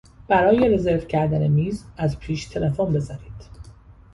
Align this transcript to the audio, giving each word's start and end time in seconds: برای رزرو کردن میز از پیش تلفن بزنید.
برای 0.27 0.69
رزرو 0.75 0.99
کردن 0.99 1.47
میز 1.47 1.85
از 1.97 2.19
پیش 2.19 2.45
تلفن 2.45 2.85
بزنید. 2.93 3.45